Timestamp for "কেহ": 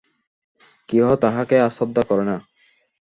0.89-1.05